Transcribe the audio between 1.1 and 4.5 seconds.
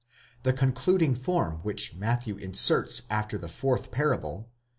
form which Matthew inserts after the fourth parable (v.